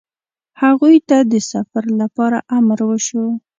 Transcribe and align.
هغوی 0.61 0.95
ته 1.09 1.17
د 1.31 1.33
سفر 1.51 1.83
لپاره 2.01 2.37
امر 2.57 2.79
وشو. 2.89 3.25